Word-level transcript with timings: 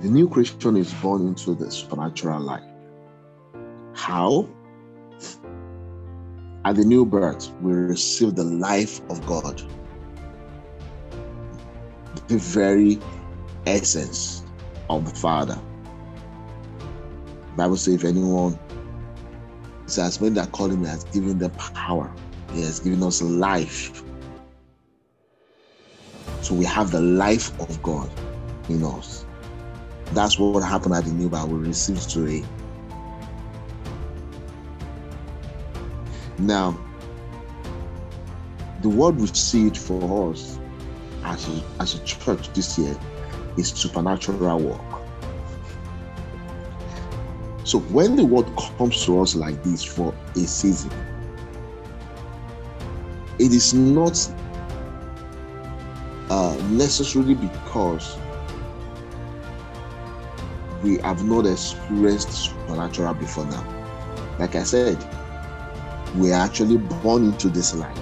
The 0.00 0.08
new 0.08 0.30
creation 0.30 0.78
is 0.78 0.94
born 0.94 1.26
into 1.26 1.54
the 1.54 1.70
supernatural 1.70 2.40
life. 2.40 2.64
How? 3.94 4.48
At 6.64 6.76
the 6.76 6.84
new 6.86 7.04
birth, 7.04 7.52
we 7.60 7.72
receive 7.72 8.34
the 8.34 8.44
life 8.44 9.02
of 9.10 9.26
God, 9.26 9.62
the 12.28 12.38
very 12.38 12.98
essence 13.66 14.42
of 14.88 15.04
the 15.04 15.14
Father. 15.14 15.60
The 16.78 17.56
Bible 17.56 17.76
says, 17.76 17.94
if 17.94 18.04
anyone 18.04 18.58
says, 19.84 20.18
when 20.18 20.32
that 20.34 20.50
called 20.52 20.72
him, 20.72 20.80
he 20.80 20.88
has 20.88 21.04
given 21.04 21.38
them 21.38 21.50
power, 21.50 22.10
he 22.54 22.62
has 22.62 22.80
given 22.80 23.02
us 23.02 23.20
life. 23.20 24.02
So 26.40 26.54
we 26.54 26.64
have 26.64 26.90
the 26.90 27.02
life 27.02 27.58
of 27.60 27.82
God 27.82 28.10
in 28.70 28.82
us. 28.82 29.26
That's 30.12 30.38
what 30.38 30.60
happened 30.62 30.94
at 30.94 31.04
the 31.04 31.12
new 31.12 31.28
birth. 31.28 31.48
We 31.48 31.58
received 31.58 32.10
today. 32.10 32.44
Now, 36.38 36.78
the 38.82 38.88
word 38.88 39.36
see 39.36 39.70
for 39.70 40.32
us 40.32 40.58
as 41.24 41.48
a, 41.48 41.62
as 41.80 41.94
a 41.94 42.04
church 42.04 42.52
this 42.54 42.78
year 42.78 42.98
is 43.56 43.68
supernatural 43.68 44.58
work. 44.58 44.80
So 47.64 47.78
when 47.78 48.16
the 48.16 48.24
word 48.24 48.46
comes 48.78 49.04
to 49.04 49.20
us 49.20 49.34
like 49.34 49.62
this 49.62 49.84
for 49.84 50.14
a 50.34 50.40
season, 50.40 50.90
it 53.38 53.52
is 53.52 53.74
not 53.74 54.18
uh, 56.30 56.56
necessarily 56.70 57.34
because 57.34 58.16
we 60.82 60.98
have 60.98 61.24
not 61.24 61.46
experienced 61.46 62.32
supernatural 62.32 63.14
before 63.14 63.44
now. 63.46 63.64
Like 64.38 64.54
I 64.54 64.62
said, 64.62 64.96
we 66.16 66.32
are 66.32 66.40
actually 66.40 66.78
born 66.78 67.26
into 67.26 67.48
this 67.48 67.74
life. 67.74 67.98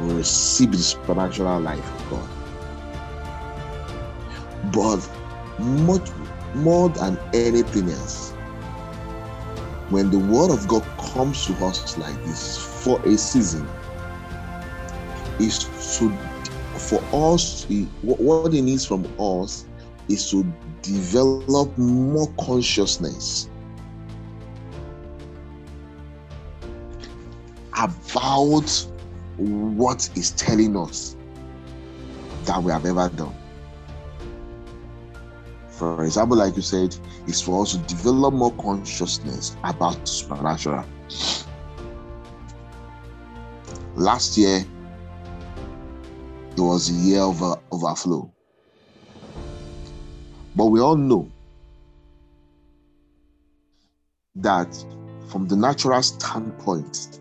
We 0.00 0.14
receive 0.14 0.72
the 0.72 0.78
supernatural 0.78 1.60
life 1.60 1.84
of 1.94 2.10
God. 2.10 2.28
But 4.72 5.10
much 5.62 6.10
more 6.54 6.88
than 6.88 7.18
anything 7.32 7.90
else, 7.90 8.30
when 9.90 10.10
the 10.10 10.18
word 10.18 10.50
of 10.50 10.66
God 10.66 10.82
comes 11.12 11.46
to 11.46 11.52
us 11.64 11.98
like 11.98 12.16
this 12.24 12.56
for 12.82 13.00
a 13.06 13.18
season, 13.18 13.68
is 15.38 15.58
to 15.98 16.10
for 16.78 17.02
us 17.12 17.66
what 18.02 18.54
it 18.54 18.62
needs 18.62 18.84
from 18.84 19.06
us 19.18 19.64
is 20.08 20.30
to 20.30 20.44
develop 20.84 21.76
more 21.78 22.28
consciousness 22.38 23.48
about 27.76 28.86
what 29.36 30.08
is 30.16 30.30
telling 30.32 30.76
us 30.76 31.16
that 32.44 32.62
we 32.62 32.70
have 32.70 32.84
ever 32.86 33.08
done. 33.08 33.34
For 35.68 36.04
example, 36.04 36.36
like 36.36 36.54
you 36.56 36.62
said, 36.62 36.96
is 37.26 37.40
for 37.40 37.62
us 37.62 37.72
to 37.72 37.78
develop 37.78 38.32
more 38.34 38.52
consciousness 38.52 39.56
about 39.64 40.06
supernatural. 40.06 40.84
Last 43.96 44.36
year, 44.36 44.64
it 46.52 46.60
was 46.60 46.90
a 46.90 46.92
year 46.92 47.20
of 47.22 47.42
uh, 47.42 47.56
overflow. 47.72 48.33
But 50.56 50.66
we 50.66 50.80
all 50.80 50.96
know 50.96 51.28
that 54.36 54.72
from 55.28 55.48
the 55.48 55.56
natural 55.56 56.02
standpoint, 56.02 57.20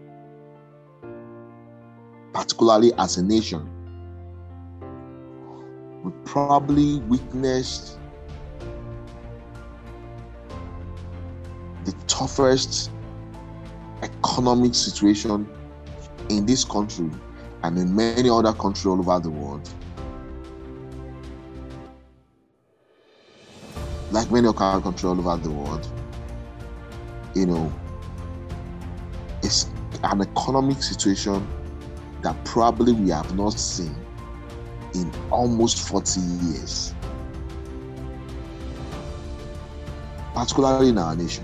particularly 2.31 2.93
as 2.97 3.17
a 3.17 3.23
nation, 3.23 3.69
we 6.03 6.11
probably 6.25 6.99
witnessed 7.01 7.97
the 11.85 11.93
toughest 12.07 12.91
economic 14.03 14.75
situation 14.75 15.47
in 16.29 16.45
this 16.45 16.63
country 16.63 17.09
and 17.63 17.77
in 17.77 17.95
many 17.95 18.29
other 18.29 18.53
countries 18.53 18.85
all 18.85 18.99
over 18.99 19.19
the 19.19 19.29
world. 19.29 19.67
Like 24.13 24.29
many 24.29 24.47
other 24.47 24.79
countries 24.79 25.05
all 25.05 25.19
over 25.19 25.41
the 25.41 25.49
world, 25.49 25.89
you 27.33 27.47
know, 27.47 27.73
it's 29.41 29.65
an 30.03 30.21
economic 30.21 30.83
situation 30.83 31.47
that 32.21 32.35
probably 32.45 32.93
we 32.93 33.09
have 33.09 33.35
not 33.35 33.53
seen 33.53 33.95
in 34.93 35.11
almost 35.31 35.89
40 35.89 36.19
years, 36.19 36.93
particularly 40.35 40.89
in 40.89 40.99
our 40.99 41.15
nation. 41.15 41.43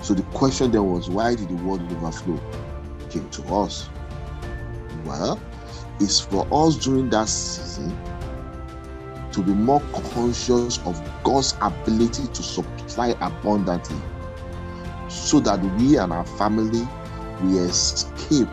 So 0.00 0.14
the 0.14 0.22
question 0.32 0.70
then 0.70 0.90
was, 0.90 1.10
why 1.10 1.34
did 1.34 1.50
the 1.50 1.62
world 1.62 1.82
overflow 1.92 2.40
came 3.10 3.28
to 3.28 3.42
us? 3.54 3.90
Well, 5.04 5.38
it's 6.00 6.20
for 6.20 6.48
us 6.50 6.76
during 6.76 7.10
that 7.10 7.28
season 7.28 7.94
to 9.36 9.42
be 9.42 9.52
more 9.52 9.82
conscious 9.92 10.78
of 10.86 10.98
God's 11.22 11.54
ability 11.60 12.26
to 12.28 12.42
supply 12.42 13.08
abundantly 13.20 14.00
so 15.08 15.40
that 15.40 15.60
we 15.78 15.98
and 15.98 16.10
our 16.10 16.24
family 16.24 16.88
we 17.42 17.58
escape 17.58 18.48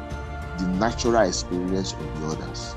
the 0.58 0.68
natural 0.78 1.22
experience 1.22 1.94
of 1.94 2.20
the 2.20 2.28
others. 2.28 2.76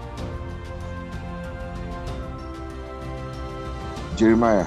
Jeremiah 4.16 4.66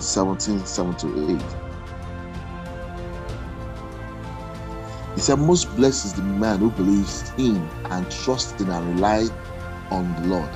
17 0.00 0.66
7 0.66 0.96
to 0.96 1.30
8. 1.34 1.40
He 5.14 5.20
said, 5.20 5.38
Most 5.38 5.74
blessed 5.76 6.04
is 6.06 6.12
the 6.14 6.22
man 6.22 6.58
who 6.58 6.70
believes 6.72 7.30
in 7.38 7.56
and 7.90 8.10
trusts 8.10 8.60
in 8.60 8.70
and 8.70 8.96
relies 8.96 9.30
on 9.92 10.12
the 10.22 10.28
Lord, 10.28 10.48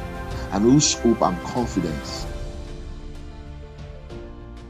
and 0.55 0.63
whose 0.63 0.95
hope 0.95 1.21
and 1.21 1.37
confidence 1.43 2.27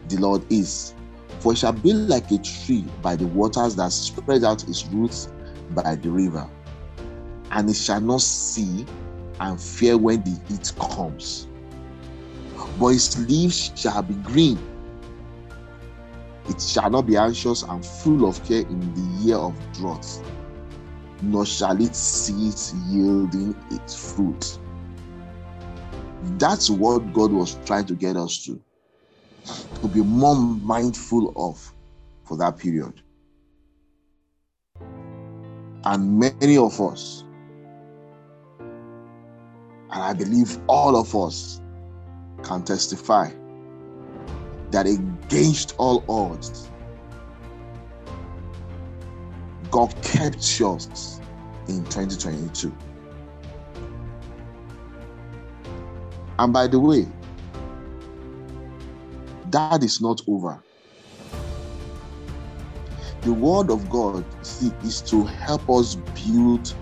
the 0.09 0.17
Lord 0.17 0.43
is. 0.51 0.95
For 1.41 1.53
it 1.53 1.59
shall 1.59 1.73
be 1.75 1.93
like 1.93 2.31
a 2.31 2.39
tree 2.39 2.87
by 3.03 3.17
the 3.17 3.27
waters 3.27 3.77
that 3.77 3.93
spread 3.93 4.45
out 4.45 4.67
its 4.67 4.87
roots 4.87 5.29
by 5.71 5.97
the 5.97 6.11
river, 6.11 6.49
and 7.51 7.69
it 7.69 7.77
shall 7.77 8.01
not 8.01 8.23
see 8.23 8.87
and 9.41 9.61
fear 9.61 9.99
when 9.99 10.23
the 10.23 10.41
heat 10.49 10.73
comes. 10.79 11.49
But 12.81 12.95
its 12.95 13.19
leaves 13.19 13.71
shall 13.77 14.03
be 14.03 14.15
green. 14.15 14.59
It 16.49 16.63
shall 16.63 16.89
not 16.89 17.07
be 17.07 17.19
anxious 17.19 17.63
and 17.63 17.85
full 17.85 18.27
of 18.27 18.43
care 18.45 18.63
in 18.63 18.95
the 18.95 19.23
year 19.23 19.37
of 19.37 19.55
drought, 19.75 20.07
nor 21.21 21.45
shall 21.45 21.79
it 21.79 21.95
cease 21.95 22.73
yielding 22.89 23.55
its 23.71 24.13
fruit. 24.13 24.59
That's 26.39 26.71
what 26.71 27.13
God 27.13 27.33
was 27.33 27.57
trying 27.67 27.87
to 27.87 27.95
get 27.95 28.17
us 28.17 28.45
to 28.45 28.61
to 29.45 29.89
be 29.89 30.01
more 30.01 30.35
mindful 30.35 31.33
of 31.37 31.73
for 32.25 32.37
that 32.39 32.59
period. 32.59 33.03
And 35.85 36.19
many 36.19 36.57
of 36.57 36.81
us, 36.81 37.25
and 39.91 40.03
I 40.03 40.15
believe 40.15 40.59
all 40.67 40.97
of 40.97 41.15
us, 41.15 41.61
can 42.43 42.65
testify 42.65 43.31
that 44.71 44.87
against 44.87 45.75
all 45.77 46.05
odds, 46.09 46.71
God 49.71 49.95
kept 50.03 50.61
us 50.63 51.21
in 51.69 51.85
2022. 51.85 52.73
And 56.39 56.53
by 56.53 56.67
the 56.67 56.81
way, 56.81 57.07
that 59.51 59.83
is 59.83 60.01
not 60.01 60.21
over. 60.27 60.63
The 63.23 63.33
word 63.33 63.71
of 63.71 63.89
God 63.89 64.25
see, 64.45 64.73
is 64.85 65.01
to 65.03 65.25
help 65.25 65.71
us 65.71 65.95
build 65.95 66.75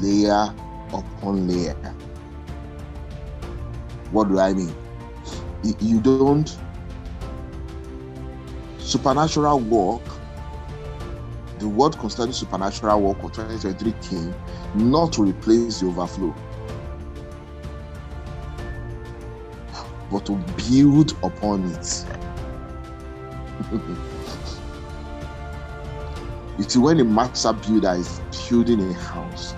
layer 0.00 0.54
upon 0.92 1.46
layer. 1.46 1.74
What 4.10 4.28
do 4.28 4.38
I 4.38 4.52
mean? 4.52 4.74
You 5.80 6.00
don't 6.00 6.56
supernatural 8.78 9.60
work. 9.60 10.02
The 11.58 11.68
word 11.68 11.98
concerning 11.98 12.32
supernatural 12.32 13.00
work 13.00 13.22
of 13.22 13.32
2023 13.32 13.92
came 14.08 14.34
not 14.74 15.12
to 15.14 15.22
replace 15.22 15.80
the 15.80 15.86
overflow. 15.86 16.34
But 20.10 20.26
to 20.26 20.32
build 20.68 21.12
upon 21.22 21.64
it. 21.72 22.04
you 26.58 26.64
see, 26.64 26.78
when 26.78 27.00
a 27.00 27.04
master 27.04 27.52
builder 27.52 27.92
is 27.92 28.20
building 28.48 28.80
a 28.80 28.92
house, 28.94 29.52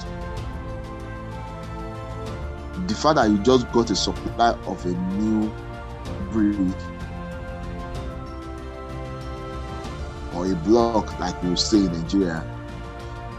the 2.86 2.94
fact 2.94 3.16
that 3.16 3.28
you 3.28 3.38
just 3.38 3.70
got 3.72 3.90
a 3.90 3.96
supply 3.96 4.50
of 4.66 4.84
a 4.86 4.92
new 5.14 5.52
brick 6.30 6.56
or 10.34 10.46
a 10.46 10.54
block, 10.56 11.18
like 11.18 11.40
we 11.42 11.56
say 11.56 11.78
in 11.78 11.92
Nigeria, 11.92 12.44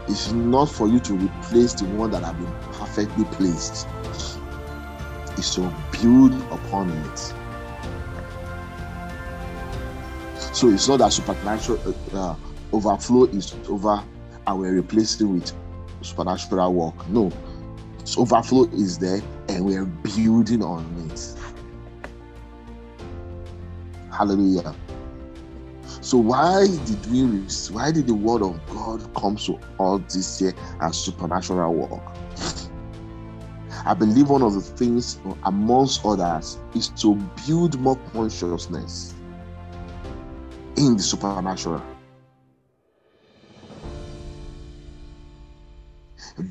is 0.08 0.32
not 0.32 0.66
for 0.66 0.88
you 0.88 1.00
to 1.00 1.14
replace 1.14 1.74
the 1.74 1.84
one 1.86 2.10
that 2.10 2.22
have 2.22 2.38
been 2.38 2.52
perfectly 2.72 3.24
placed. 3.26 3.86
It's 5.36 5.54
to 5.54 5.62
build 6.00 6.34
upon 6.52 6.90
it. 6.90 7.18
So 10.54 10.68
it's 10.68 10.88
not 10.88 10.98
that 10.98 11.12
supernatural 11.12 11.94
uh, 12.12 12.34
overflow 12.72 13.24
is 13.24 13.54
over 13.68 14.02
and 14.46 14.58
we're 14.58 14.74
replacing 14.74 15.34
with 15.34 15.52
supernatural 16.02 16.74
work. 16.74 17.08
No, 17.08 17.30
so 18.04 18.22
overflow 18.22 18.64
is 18.72 18.98
there 18.98 19.22
and 19.48 19.64
we're 19.64 19.84
building 19.84 20.62
on 20.62 20.84
it. 21.10 21.34
Hallelujah. 24.12 24.74
So 26.00 26.18
why 26.18 26.66
did 26.86 27.10
we 27.10 27.22
why 27.72 27.92
did 27.92 28.06
the 28.06 28.14
word 28.14 28.42
of 28.42 28.58
God 28.66 29.14
come 29.14 29.36
to 29.36 29.58
us 29.78 30.14
this 30.14 30.40
year 30.40 30.54
as 30.80 30.98
supernatural 30.98 31.72
work? 31.74 32.19
I 33.86 33.94
believe 33.94 34.28
one 34.28 34.42
of 34.42 34.54
the 34.54 34.60
things 34.60 35.18
amongst 35.44 36.04
others 36.04 36.58
is 36.74 36.88
to 37.00 37.14
build 37.46 37.80
more 37.80 37.96
consciousness 38.12 39.14
in 40.76 40.96
the 40.96 41.02
supernatural. 41.02 41.82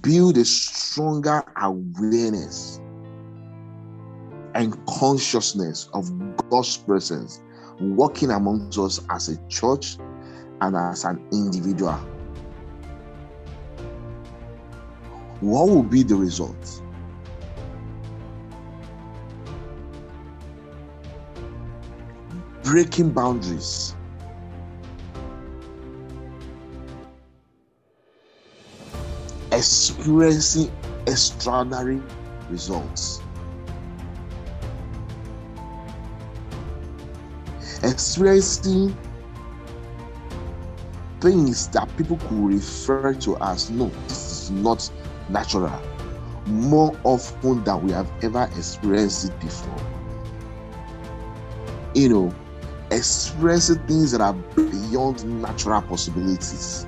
Build 0.02 0.38
a 0.38 0.46
stronger 0.46 1.44
awareness 1.62 2.80
and 4.56 4.76
consciousness 4.88 5.90
of 5.94 6.12
God's 6.50 6.78
presence 6.78 7.42
working 7.80 8.32
amongst 8.32 8.78
us 8.78 9.02
as 9.10 9.30
a 9.30 9.48
church 9.48 9.98
and 10.62 10.76
as 10.76 11.06
an 11.06 11.26
individual. 11.32 11.94
What 15.42 15.70
will 15.70 15.84
be 15.84 16.04
the 16.04 16.16
result? 16.16 16.82
Breaking 22.70 23.10
boundaries. 23.10 23.96
Experiencing 29.52 30.72
extraordinary 31.08 32.00
results. 32.52 33.22
experiencing 37.82 38.96
things 41.22 41.68
that 41.70 41.90
people 41.98 42.18
could 42.18 42.54
refer 42.54 43.14
to 43.14 43.38
as 43.38 43.72
no, 43.72 43.88
this 44.08 44.44
is 44.44 44.52
not 44.52 44.92
natural 45.30 45.82
more 46.46 46.96
often 47.04 47.64
than 47.64 47.82
we 47.84 47.92
have 47.92 48.12
ever 48.24 48.50
experienced 48.58 49.26
it 49.26 49.40
before. 49.40 49.80
You 51.94 52.10
know, 52.10 52.36
experiencing 52.92 53.80
things 53.88 54.12
that 54.12 54.22
are 54.22 54.34
beyond 54.34 55.24
natural 55.42 55.82
possibilities. 55.82 56.86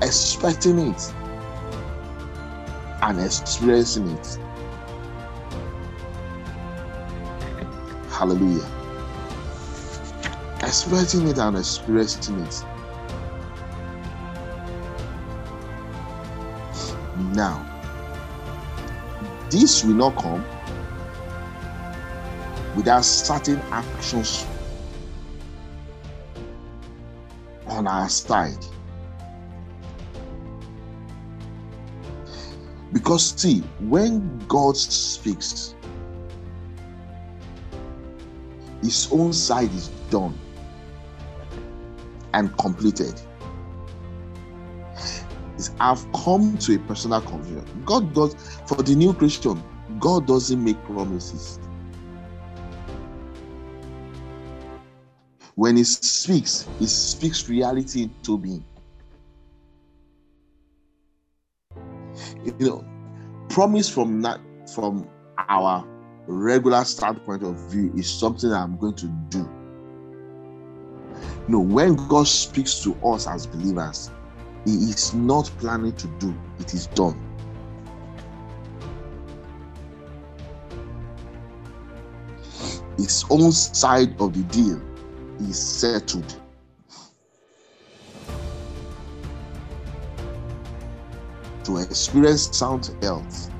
Expecting 0.00 0.78
it 0.78 1.14
and 3.02 3.20
experiencing 3.20 4.08
it. 4.08 4.38
Hallelujah. 8.10 8.66
Experiencing 10.60 11.28
it 11.28 11.38
and 11.38 11.56
experiencing 11.56 12.40
it. 12.40 12.64
Now, 17.18 17.64
this 19.50 19.82
will 19.84 19.94
not 19.94 20.16
come 20.16 20.44
without 22.76 23.04
certain 23.04 23.58
actions 23.72 24.46
on 27.66 27.86
our 27.88 28.08
side. 28.08 28.64
Because, 32.92 33.34
see, 33.36 33.60
when 33.80 34.38
God 34.46 34.76
speaks, 34.76 35.74
his 38.80 39.08
own 39.10 39.32
side 39.32 39.72
is 39.74 39.88
done 40.10 40.38
and 42.32 42.56
completed. 42.58 43.20
I've 45.80 46.10
come 46.12 46.58
to 46.58 46.74
a 46.74 46.78
personal 46.80 47.20
conclusion. 47.20 47.64
God 47.84 48.12
does, 48.14 48.34
for 48.66 48.82
the 48.82 48.94
new 48.94 49.12
Christian, 49.14 49.62
God 49.98 50.26
doesn't 50.26 50.62
make 50.62 50.82
promises. 50.84 51.58
When 55.54 55.76
He 55.76 55.84
speaks, 55.84 56.68
He 56.78 56.86
speaks 56.86 57.48
reality 57.48 58.02
into 58.02 58.38
being. 58.38 58.64
you 62.44 62.66
know, 62.66 62.84
promise 63.48 63.88
from 63.88 64.20
that 64.22 64.40
from 64.74 65.08
our 65.48 65.84
regular 66.26 66.84
standpoint 66.84 67.42
of 67.42 67.56
view 67.70 67.92
is 67.96 68.08
something 68.08 68.52
I'm 68.52 68.76
going 68.76 68.94
to 68.96 69.06
do. 69.28 69.48
Know, 71.48 71.60
when 71.60 71.96
God 72.08 72.26
speaks 72.26 72.80
to 72.80 72.94
us 72.96 73.26
as 73.26 73.46
believers, 73.46 74.10
He 74.68 74.74
is 74.90 75.14
not 75.14 75.50
planning 75.58 75.94
to 75.94 76.06
do, 76.18 76.34
it 76.58 76.74
is 76.74 76.88
done. 76.88 77.18
His 82.98 83.24
own 83.30 83.50
side 83.52 84.20
of 84.20 84.34
the 84.34 84.42
deal 84.52 84.78
is 85.40 85.58
settled. 85.58 86.34
to 91.64 91.76
experience 91.78 92.56
sound 92.56 92.90
health, 93.02 93.50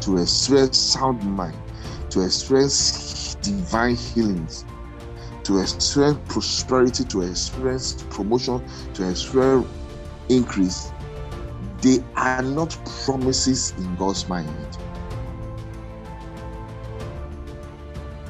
to 0.00 0.18
experience 0.18 0.78
sound 0.78 1.20
mind, 1.24 1.56
to 2.10 2.24
experience 2.24 3.36
divine 3.42 3.94
healings, 3.96 4.64
to 5.42 5.58
experience 5.58 6.18
prosperity, 6.28 7.04
to 7.04 7.22
experience 7.22 8.04
promotion, 8.10 8.62
to 8.94 9.08
experience 9.08 9.66
increase. 10.28 10.92
They 11.82 12.02
are 12.16 12.42
not 12.42 12.76
promises 13.04 13.72
in 13.78 13.96
God's 13.96 14.28
mind. 14.28 14.78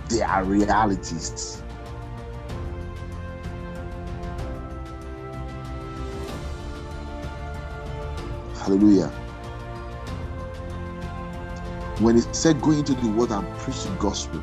They 0.08 0.22
are 0.22 0.44
realities. 0.44 1.62
Hallelujah 8.58 9.12
when 12.00 12.16
he 12.16 12.22
said 12.32 12.60
go 12.60 12.72
into 12.72 12.94
the 12.94 13.08
world 13.08 13.32
and 13.32 13.58
preach 13.58 13.82
the 13.84 13.90
gospel, 13.94 14.42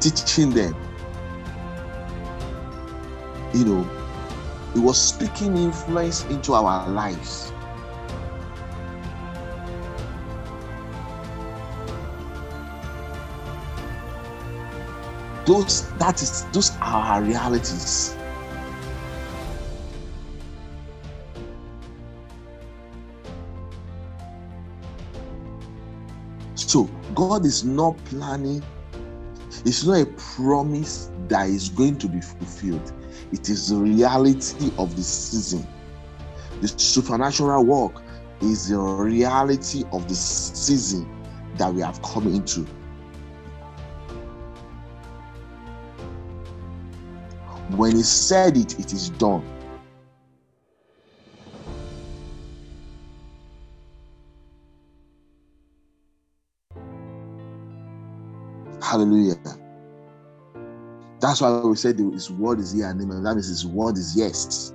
teaching 0.00 0.50
them, 0.50 0.74
you 3.54 3.64
know, 3.64 4.01
he 4.74 4.80
was 4.80 5.00
speaking 5.00 5.56
influence 5.56 6.24
into 6.26 6.54
our 6.54 6.88
lives. 6.88 7.52
Those 15.44 15.90
that 15.98 16.22
is 16.22 16.44
those 16.52 16.70
are 16.80 17.02
our 17.02 17.22
realities. 17.22 18.16
So 26.54 26.84
God 27.14 27.44
is 27.44 27.64
not 27.64 28.02
planning, 28.06 28.62
it's 29.66 29.84
not 29.84 30.00
a 30.00 30.06
promise 30.06 31.10
that 31.28 31.48
is 31.48 31.68
going 31.68 31.98
to 31.98 32.08
be 32.08 32.20
fulfilled. 32.20 32.92
It 33.32 33.48
is 33.48 33.70
the 33.70 33.76
reality 33.76 34.70
of 34.78 34.94
the 34.94 35.02
season 35.02 35.66
The 36.62 36.68
supernatural 36.68 37.64
work 37.64 38.02
is 38.40 38.68
the 38.68 38.78
reality 38.78 39.82
of 39.92 40.08
the 40.08 40.14
season 40.14 41.08
that 41.56 41.74
we 41.74 41.80
have 41.80 42.00
come 42.02 42.28
into. 42.28 42.60
When 47.76 47.96
he 47.96 48.02
said 48.02 48.56
it, 48.56 48.78
it 48.78 48.92
is 48.92 49.10
done. 49.10 49.42
Hallelujah. 58.80 59.61
That's 61.22 61.40
why 61.40 61.60
we 61.60 61.76
said 61.76 62.00
his 62.00 62.30
word 62.32 62.60
is 62.60 62.72
here 62.72 62.90
and 62.90 63.00
amen. 63.00 63.22
That 63.24 63.34
means 63.36 63.48
his 63.48 63.66
word 63.66 63.96
is 63.96 64.16
yes. 64.16 64.74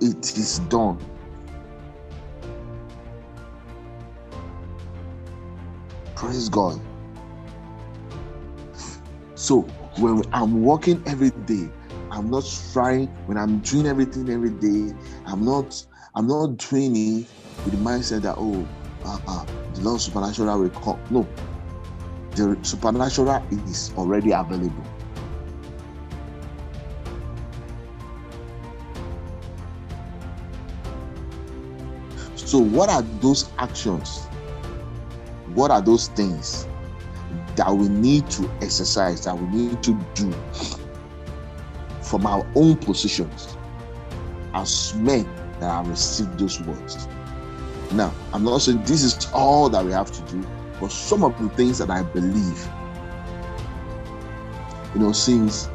It 0.00 0.36
is 0.38 0.60
done. 0.60 0.98
Praise 6.16 6.48
God. 6.48 6.80
So 9.34 9.62
when 9.98 10.22
I'm 10.32 10.62
working 10.62 11.02
every 11.06 11.30
day, 11.30 11.70
I'm 12.10 12.30
not 12.30 12.44
trying 12.72 13.08
when 13.26 13.36
I'm 13.38 13.60
doing 13.60 13.86
everything 13.86 14.30
every 14.30 14.52
day. 14.52 14.94
I'm 15.26 15.44
not 15.44 15.84
I'm 16.14 16.28
not 16.28 16.56
doing 16.58 16.96
it 16.96 17.28
with 17.64 17.74
the 17.74 17.78
mindset 17.80 18.22
that 18.22 18.36
oh 18.38 18.70
uh, 19.04 19.18
uh, 19.28 19.46
the 19.74 19.82
Lord 19.82 20.00
supernatural 20.00 20.60
will 20.60 20.70
come. 20.70 21.00
No, 21.10 21.34
the 22.36 22.58
supernatural 22.62 23.46
is 23.50 23.92
already 23.96 24.32
available. 24.32 24.91
So, 32.52 32.58
what 32.58 32.90
are 32.90 33.00
those 33.22 33.50
actions? 33.56 34.26
What 35.54 35.70
are 35.70 35.80
those 35.80 36.08
things 36.08 36.68
that 37.56 37.74
we 37.74 37.88
need 37.88 38.28
to 38.32 38.46
exercise, 38.60 39.24
that 39.24 39.38
we 39.38 39.46
need 39.46 39.82
to 39.84 39.98
do 40.12 40.30
from 42.02 42.26
our 42.26 42.46
own 42.54 42.76
positions 42.76 43.56
as 44.52 44.94
men 44.96 45.24
that 45.60 45.70
have 45.70 45.88
received 45.88 46.38
those 46.38 46.60
words? 46.60 47.08
Now, 47.92 48.12
I'm 48.34 48.44
not 48.44 48.60
saying 48.60 48.82
this 48.84 49.02
is 49.02 49.30
all 49.32 49.70
that 49.70 49.82
we 49.82 49.92
have 49.92 50.12
to 50.12 50.20
do, 50.30 50.46
but 50.78 50.92
some 50.92 51.24
of 51.24 51.32
the 51.40 51.48
things 51.56 51.78
that 51.78 51.88
I 51.88 52.02
believe, 52.02 52.68
you 54.92 55.00
know, 55.00 55.12
since 55.12 55.70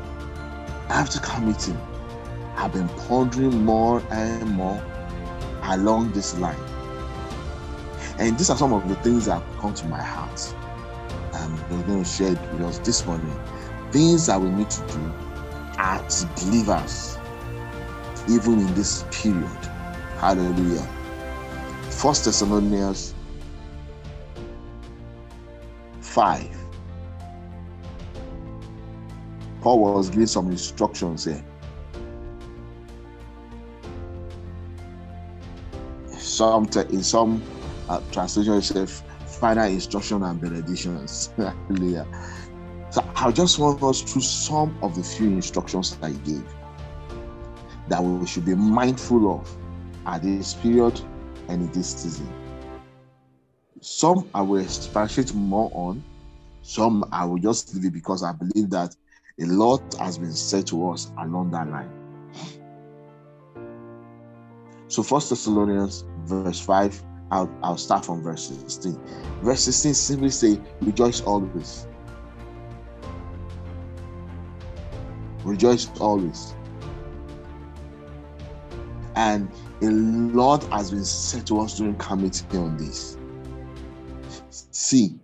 after 0.89 1.19
committing, 1.21 1.81
I've 2.55 2.71
been 2.71 2.89
pondering 2.89 3.65
more 3.65 4.03
and 4.11 4.47
more 4.51 4.79
along 5.67 6.11
this 6.11 6.37
line. 6.39 6.57
And 8.19 8.37
these 8.37 8.49
are 8.49 8.57
some 8.57 8.73
of 8.73 8.87
the 8.87 8.95
things 8.97 9.25
that 9.25 9.43
come 9.59 9.73
to 9.75 9.85
my 9.87 10.01
heart. 10.01 10.53
Um, 11.33 11.63
I'm 11.69 11.83
going 11.85 12.03
to 12.03 12.09
share 12.09 12.31
it 12.33 12.41
with 12.53 12.61
us 12.61 12.79
this 12.79 13.05
morning. 13.05 13.37
Things 13.91 14.25
that 14.27 14.41
we 14.41 14.49
need 14.49 14.69
to 14.69 14.81
do 14.87 15.13
as 15.77 16.25
believers, 16.35 17.17
even 18.27 18.59
in 18.59 18.73
this 18.73 19.05
period. 19.11 19.65
Hallelujah. 20.17 20.87
First 21.91 22.25
Thessalonians 22.25 23.13
5. 26.01 26.57
Paul 29.61 29.79
was 29.79 30.09
giving 30.09 30.27
some 30.27 30.49
instructions 30.49 31.25
here. 31.25 31.43
Some 36.37 36.67
in 36.91 37.01
some 37.01 37.41
uh, 37.89 37.99
translation 38.11 38.61
says 38.61 39.01
final 39.25 39.65
instruction 39.65 40.21
and 40.21 40.39
benedictions. 40.39 41.31
Hallelujah. 41.37 42.05
So 42.91 43.03
I 43.15 43.31
just 43.31 43.57
want 43.57 43.81
us 43.81 44.01
through 44.03 44.21
some 44.21 44.77
of 44.83 44.95
the 44.95 45.01
few 45.01 45.29
instructions 45.29 45.95
that 45.97 46.11
he 46.11 46.17
gave 46.19 46.45
that 47.87 48.03
we 48.03 48.27
should 48.27 48.45
be 48.45 48.53
mindful 48.53 49.39
of 49.39 49.57
at 50.05 50.21
this 50.21 50.53
period 50.53 51.01
and 51.49 51.63
in 51.63 51.71
this 51.71 51.89
season. 51.95 52.31
Some 53.81 54.29
I 54.35 54.43
will 54.43 54.61
expatiate 54.61 55.33
more 55.33 55.71
on, 55.73 56.03
some 56.61 57.03
I 57.11 57.25
will 57.25 57.39
just 57.39 57.73
leave 57.73 57.85
it 57.85 57.93
because 57.93 58.21
I 58.21 58.33
believe 58.33 58.69
that 58.69 58.95
a 59.41 59.45
lot 59.45 59.81
has 59.95 60.19
been 60.19 60.33
said 60.33 60.67
to 60.67 60.91
us 60.91 61.11
along 61.17 61.49
that 61.49 61.67
line. 61.67 61.89
So, 64.87 65.03
First 65.03 65.29
Thessalonians 65.29 66.05
verse 66.27 66.59
5, 66.59 67.01
I'll, 67.31 67.49
I'll 67.63 67.77
start 67.77 68.05
from 68.05 68.21
verse 68.21 68.47
16. 68.47 68.99
Verse 69.41 69.63
16 69.63 69.93
simply 69.93 70.29
say, 70.29 70.59
Rejoice 70.81 71.21
always. 71.21 71.87
Rejoice 75.43 75.89
always. 75.99 76.53
And 79.15 79.49
a 79.81 79.85
lot 79.85 80.63
has 80.65 80.91
been 80.91 81.05
said 81.05 81.47
to 81.47 81.59
us 81.61 81.77
during 81.77 81.95
committee 81.95 82.57
on 82.57 82.77
this. 82.77 83.17
See, 84.49 85.19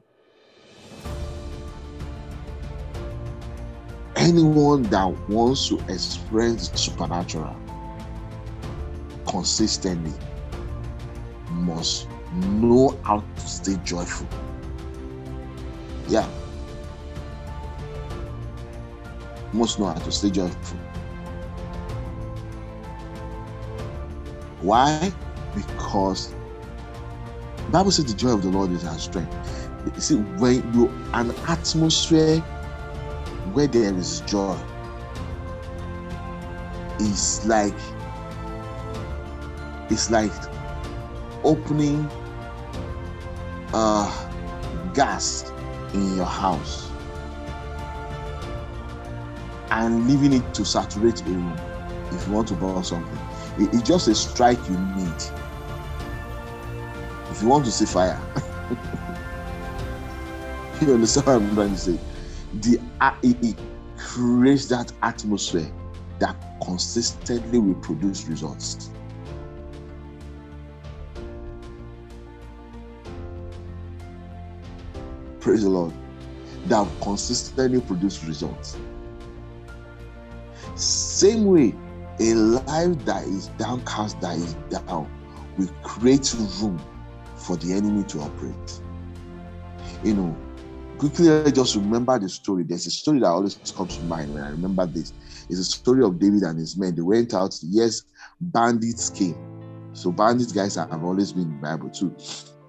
anyone 4.16 4.84
that 4.84 5.06
wants 5.30 5.70
to 5.70 5.80
experience 5.90 6.70
the 6.70 6.78
supernatural 6.78 7.56
consistently 9.28 10.14
must 11.64 12.08
know 12.34 12.98
how 13.04 13.24
to 13.36 13.42
stay 13.42 13.76
joyful. 13.84 14.28
Yeah. 16.08 16.28
Must 19.54 19.80
know 19.80 19.86
how 19.86 19.94
to 19.94 20.12
stay 20.12 20.30
joyful. 20.30 20.78
Why? 24.62 25.12
Because 25.56 26.34
Bible 27.72 27.92
says 27.92 28.06
the 28.06 28.14
joy 28.14 28.30
of 28.30 28.44
the 28.44 28.50
Lord 28.50 28.72
is 28.72 28.86
our 28.86 28.98
strength. 28.98 29.36
You 29.96 30.02
see, 30.02 30.16
when 30.16 30.74
you 30.74 30.88
an 31.14 31.32
atmosphere 31.48 32.40
where 33.54 33.68
there 33.68 33.94
is 33.94 34.22
joy, 34.22 34.58
it's 37.00 37.46
like 37.46 37.74
it's 39.90 40.10
like 40.10 40.32
opening 41.44 42.10
uh 43.74 44.30
gas 44.94 45.52
in 45.94 46.16
your 46.16 46.26
house 46.26 46.90
and 49.72 50.08
leaving 50.08 50.34
it 50.34 50.54
to 50.54 50.64
saturate 50.64 51.22
a 51.22 51.26
room 51.26 51.58
if 52.12 52.28
you 52.28 52.34
want 52.34 52.48
to 52.48 52.54
burn 52.54 52.84
something. 52.84 53.18
It, 53.58 53.74
it's 53.74 53.88
just 53.88 54.08
a 54.08 54.16
strike 54.16 54.60
you 54.70 54.78
need 54.96 55.14
if 57.32 57.42
you 57.42 57.48
want 57.48 57.66
to 57.66 57.72
see 57.72 57.86
fire. 57.86 58.20
you 60.82 60.94
understand 60.94 61.26
what 61.26 61.36
I'm 61.36 61.56
trying 61.56 61.74
to 61.74 61.78
say? 61.78 62.00
The 62.62 62.80
uh, 63.02 63.16
it, 63.24 63.44
it 63.44 63.56
creates 63.98 64.68
that 64.68 64.92
atmosphere 65.02 65.72
that 66.20 66.36
consistently 66.64 67.58
will 67.58 67.74
produce 67.76 68.28
results. 68.28 68.92
Praise 75.44 75.64
the 75.64 75.70
Lord. 75.70 75.92
That 76.68 76.88
consistently 77.02 77.82
produce 77.82 78.24
results. 78.24 78.78
Same 80.76 81.44
way, 81.44 81.76
a 82.22 82.34
life 82.34 82.98
that 83.04 83.26
is 83.26 83.50
downcast, 83.58 84.22
that 84.22 84.38
is 84.38 84.54
down, 84.70 85.12
will 85.58 85.68
create 85.84 86.34
room 86.62 86.82
for 87.36 87.58
the 87.58 87.74
enemy 87.74 88.06
to 88.06 88.22
operate. 88.22 88.82
You 90.06 90.14
know, 90.14 90.38
quickly 90.98 91.52
just 91.52 91.76
remember 91.76 92.18
the 92.18 92.30
story. 92.30 92.64
There's 92.64 92.88
a 92.88 92.92
story 92.92 93.20
that 93.20 93.28
always 93.28 93.56
comes 93.76 93.98
to 93.98 94.04
mind 94.06 94.34
when 94.34 94.44
I 94.44 94.50
remember 94.50 94.86
this. 94.86 95.12
It's 95.50 95.60
a 95.60 95.66
story 95.66 96.06
of 96.06 96.20
David 96.20 96.44
and 96.44 96.58
his 96.58 96.78
men. 96.78 96.96
They 96.96 97.02
went 97.02 97.34
out, 97.34 97.54
yes, 97.64 98.04
bandits 98.40 99.10
came. 99.10 99.36
So 99.92 100.10
bandits 100.10 100.54
guys 100.54 100.76
have 100.76 101.04
always 101.04 101.34
been 101.34 101.44
in 101.44 101.50
the 101.50 101.68
Bible 101.68 101.90
too. 101.90 102.16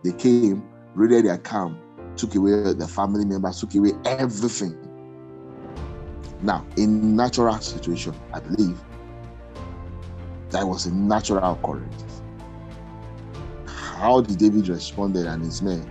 They 0.03 0.11
came, 0.11 0.65
raided 0.97 1.27
their 1.27 1.39
camp, 1.39 1.79
took 2.17 2.35
away 2.35 2.73
the 2.73 2.89
family 2.89 3.25
members, 3.25 3.61
took 3.61 3.75
away 3.75 3.93
everything. 4.05 4.77
Now, 6.43 6.67
in 6.77 7.17
natural 7.17 7.59
situation, 7.59 8.15
I 8.33 8.41
believe 8.41 8.79
that 10.51 10.67
was 10.67 10.87
a 10.87 10.95
natural 10.95 11.53
occurrence 11.53 12.15
how 14.05 14.21
did 14.21 14.39
David 14.39 14.69
responded 14.69 15.27
and 15.27 15.43
his 15.43 15.63
men? 15.63 15.91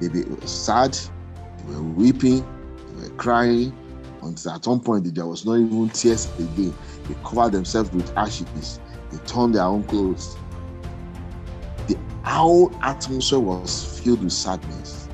They 0.00 0.08
were 0.08 0.46
sad, 0.46 0.92
they 1.66 1.74
were 1.74 1.82
weeping, 1.82 2.44
they 2.88 3.08
were 3.08 3.14
crying, 3.14 3.72
until 4.22 4.52
at 4.52 4.66
one 4.66 4.80
point 4.80 5.14
there 5.14 5.24
was 5.24 5.46
not 5.46 5.54
even 5.54 5.88
tears 5.88 6.26
again. 6.38 6.74
They 7.08 7.14
covered 7.24 7.52
themselves 7.52 7.90
with 7.92 8.14
ashes. 8.18 8.80
They 9.10 9.18
turned 9.24 9.54
their 9.54 9.64
own 9.64 9.84
clothes 9.84 10.36
The 11.88 11.98
whole 12.22 12.70
atmosphere 12.82 13.38
was 13.38 14.00
filled 14.00 14.22
with 14.24 14.32
sadness. 14.32 15.08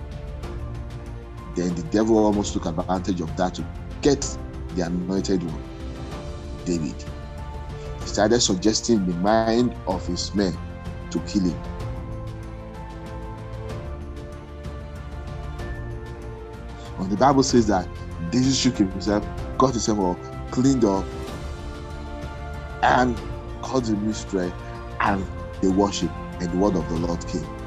Then 1.58 1.74
the 1.74 1.82
devil 1.82 2.16
almost 2.18 2.52
took 2.52 2.66
advantage 2.66 3.20
of 3.20 3.36
that 3.36 3.54
to 3.56 3.66
get 4.00 4.38
the 4.76 4.82
anointed 4.82 5.42
one, 5.42 5.62
David. 6.64 6.94
He 8.00 8.06
started 8.06 8.40
suggesting 8.40 9.04
the 9.04 9.14
mind 9.14 9.74
of 9.88 10.06
his 10.06 10.32
men 10.36 10.56
to 11.10 11.18
kill 11.20 11.42
him. 11.42 11.58
When 16.96 17.10
the 17.10 17.16
Bible 17.16 17.42
says 17.42 17.66
that 17.66 17.88
David 18.30 18.54
shook 18.54 18.76
himself, 18.76 19.26
got 19.58 19.72
himself 19.72 20.16
cleaned 20.52 20.84
up, 20.84 21.04
and 22.84 23.20
called 23.62 23.86
the 23.86 23.96
mystery, 23.96 24.52
and 25.00 25.26
they 25.60 25.70
worship, 25.70 26.12
and 26.40 26.52
the 26.52 26.56
word 26.56 26.76
of 26.76 26.88
the 26.88 26.94
Lord 27.04 27.26
came. 27.26 27.57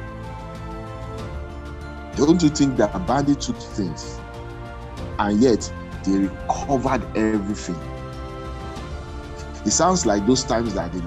Don't 2.15 2.41
you 2.41 2.49
think 2.49 2.77
that 2.77 2.93
a 2.93 2.99
bandit 2.99 3.41
took 3.41 3.57
things 3.57 4.19
and 5.19 5.41
yet 5.41 5.71
they 6.03 6.17
recovered 6.19 7.05
everything? 7.15 7.79
It 9.65 9.71
sounds 9.71 10.05
like 10.05 10.25
those 10.25 10.43
times 10.43 10.73
that 10.73 10.91
they, 10.91 11.01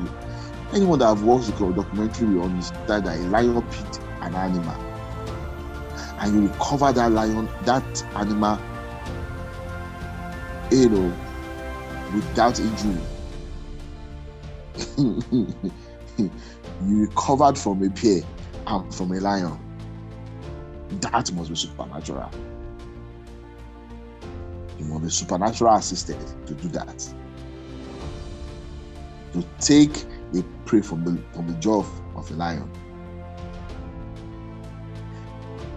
anyone 0.72 0.98
that 1.00 1.06
have 1.06 1.22
watched 1.22 1.46
the 1.46 1.72
documentary 1.72 2.34
will 2.34 2.44
understand 2.44 3.06
that 3.06 3.18
a 3.18 3.22
lion 3.28 3.60
picked 3.62 4.00
an 4.20 4.34
animal 4.34 4.94
and 6.24 6.34
you 6.34 6.48
recover 6.48 6.92
that 6.92 7.12
lion, 7.12 7.48
that 7.64 8.02
animal, 8.14 8.58
you 10.70 10.88
know, 10.88 11.12
without 12.14 12.58
injury. 12.58 13.00
you 14.98 16.30
recovered 16.86 17.58
from 17.58 17.82
a 17.82 17.90
bear 17.90 18.22
and 18.66 18.94
from 18.94 19.12
a 19.12 19.20
lion. 19.20 19.58
That 20.90 21.32
must 21.32 21.50
be 21.50 21.56
supernatural. 21.56 22.30
You 24.78 24.84
must 24.86 25.02
be 25.02 25.10
supernatural 25.10 25.74
assisted 25.74 26.18
to 26.46 26.54
do 26.54 26.68
that. 26.68 27.14
To 29.32 29.44
take 29.60 30.04
a 30.36 30.42
prey 30.64 30.80
from 30.80 31.04
the 31.04 31.20
from 31.32 31.46
the 31.46 31.54
jaw 31.54 31.84
of, 32.14 32.30
a 32.30 32.34
lion. 32.34 32.70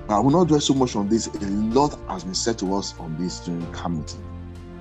I 0.10 0.20
will 0.20 0.32
not 0.32 0.48
dwell 0.48 0.62
so 0.62 0.74
much 0.74 0.96
on 0.96 1.10
this. 1.10 1.28
A 1.28 1.46
lot 1.50 1.98
has 2.08 2.24
been 2.24 2.36
said 2.36 2.58
to 2.60 2.76
us 2.76 2.98
on 3.00 3.18
this 3.22 3.40
during 3.40 3.72
camp. 3.74 4.10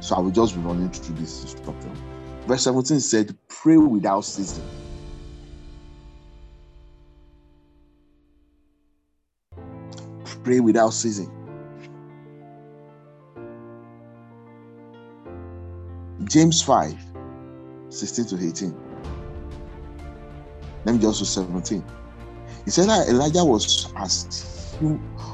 So 0.01 0.15
I 0.15 0.21
will 0.21 0.31
just 0.31 0.55
be 0.55 0.61
running 0.61 0.91
through 0.91 1.17
this 1.17 1.43
instruction. 1.43 1.93
Verse 2.47 2.63
17 2.63 3.01
said, 3.01 3.37
Pray 3.49 3.77
without 3.77 4.21
ceasing. 4.21 4.63
Pray 10.47 10.61
without 10.61 10.91
ceasing. 10.91 11.29
James 16.23 16.63
5 16.63 16.95
16 17.89 18.27
to 18.27 18.47
18. 18.47 18.77
Let 20.85 20.95
me 20.95 21.01
just 21.01 21.19
do 21.19 21.25
17. 21.25 21.85
He 22.65 22.71
said 22.71 22.89
that 22.89 23.09
Elijah 23.09 23.45
was 23.45 23.93
as 23.97 24.79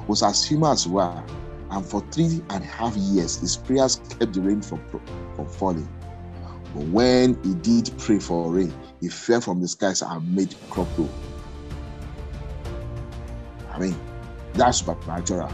was 0.09 0.23
as 0.23 0.47
human 0.47 0.71
as 0.71 0.89
well, 0.89 1.23
and 1.73 1.85
for 1.85 2.01
three 2.11 2.41
and 2.49 2.65
a 2.65 2.67
half 2.67 2.97
years 2.97 3.37
his 3.37 3.55
prayers 3.55 3.97
kept 4.19 4.33
the 4.33 4.41
rain 4.41 4.63
from, 4.63 4.81
from 5.37 5.47
falling. 5.47 5.89
But 6.75 6.85
when 6.85 7.35
he 7.45 7.53
did 7.57 7.93
pray 7.99 8.19
for 8.19 8.51
rain, 8.51 8.73
he 9.03 9.11
fell 9.11 9.43
from 9.43 9.61
the 9.61 9.69
skies 9.69 10.01
and 10.01 10.35
made 10.35 10.55
crop 10.71 10.89
grow. 10.97 11.11
I 13.71 13.79
mean, 13.79 13.95
that's 14.55 14.79
supernatural. 14.79 15.53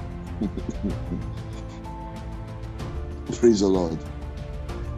Praise 3.33 3.61
the 3.61 3.69
Lord. 3.69 3.99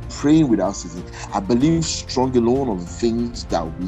Praying 0.08 0.48
without 0.48 0.72
ceasing. 0.72 1.04
I 1.32 1.40
believe 1.40 1.84
strongly 1.84 2.40
one 2.40 2.68
of 2.68 2.80
the 2.80 2.86
things 2.86 3.44
that 3.46 3.64
we 3.80 3.86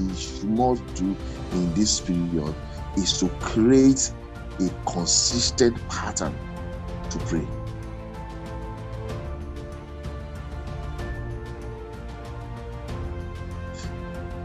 must 0.49 0.95
do 0.95 1.17
in 1.53 1.75
this 1.75 2.01
period 2.01 2.55
is 2.97 3.19
to 3.21 3.29
create 3.41 4.13
a 4.61 4.69
consistent 4.87 5.77
pattern 5.89 6.35
to 7.11 7.19
pray. 7.21 7.47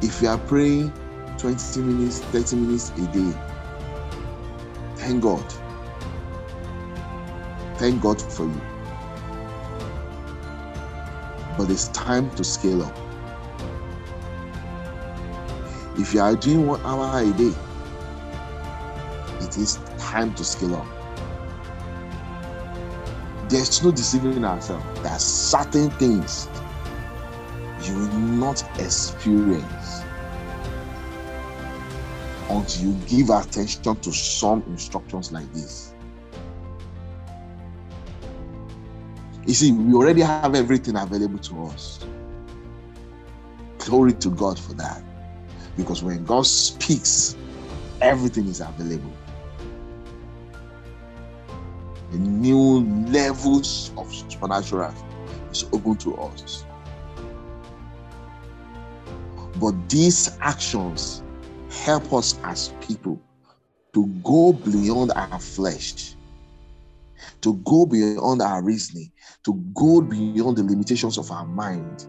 If 0.02 0.22
you 0.22 0.30
are 0.30 0.38
praying 0.38 0.92
20 1.38 1.82
minutes, 1.82 2.20
30 2.20 2.56
minutes 2.56 2.92
a 2.92 3.08
day, 3.08 3.34
thank 5.08 5.24
God. 5.24 5.54
Thank 7.78 8.02
God 8.02 8.22
for 8.22 8.44
you. 8.44 8.62
But 11.58 11.70
it's 11.70 11.88
time 11.90 12.30
to 12.32 12.44
scale 12.44 12.84
up. 12.84 12.98
If 15.98 16.14
you 16.14 16.20
are 16.20 16.36
doing 16.36 16.68
one 16.68 16.82
hour 16.82 17.22
a 17.22 17.32
day, 17.34 17.54
it 19.46 19.58
is 19.58 19.80
time 19.98 20.34
to 20.36 20.44
scale 20.44 20.76
up. 20.76 20.88
There's 23.50 23.82
no 23.82 23.92
deceiving 23.92 24.44
ourselves. 24.44 24.86
There 25.02 25.12
are 25.12 25.20
certain 25.20 25.90
things 25.92 26.50
you 27.84 27.94
will 27.96 28.08
not 28.20 28.62
experience 28.78 29.77
until 32.50 32.84
you 32.84 32.94
give 33.08 33.30
attention 33.30 33.96
to 33.96 34.12
some 34.12 34.64
instructions 34.68 35.32
like 35.32 35.52
this. 35.54 35.94
You 39.46 39.54
see, 39.54 39.72
we 39.72 39.94
already 39.94 40.22
have 40.22 40.56
everything 40.56 40.98
available 40.98 41.40
to 41.40 41.66
us. 41.68 42.06
Glory 43.80 44.14
to 44.14 44.30
God 44.30 44.60
for 44.60 44.74
that. 44.74 45.02
Because 45.78 46.04
when 46.04 46.26
God 46.26 46.46
speaks, 46.46 47.38
everything 48.02 48.48
is 48.48 48.60
available. 48.60 49.14
The 52.12 52.18
new 52.18 52.80
levels 53.10 53.92
of 53.98 54.14
supernatural 54.14 54.94
is 55.52 55.66
open 55.72 55.96
to 55.98 56.16
us. 56.18 56.66
But 59.60 59.90
these 59.90 60.38
actions 60.42 61.24
help 61.88 62.12
us 62.12 62.38
as 62.44 62.74
people 62.82 63.18
to 63.94 64.08
go 64.22 64.52
beyond 64.52 65.10
our 65.16 65.40
flesh, 65.40 66.16
to 67.40 67.54
go 67.64 67.86
beyond 67.86 68.42
our 68.42 68.62
reasoning, 68.62 69.10
to 69.46 69.54
go 69.74 70.02
beyond 70.02 70.58
the 70.58 70.64
limitations 70.64 71.18
of 71.18 71.32
our 71.32 71.46
mind, 71.46 72.00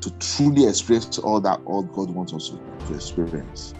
to 0.00 0.10
truly 0.18 0.66
experience 0.66 1.18
all 1.18 1.38
that 1.38 1.60
all 1.66 1.82
God 1.82 2.08
wants 2.08 2.32
us 2.32 2.48
to, 2.48 2.86
to 2.86 2.94
experience. 2.94 3.74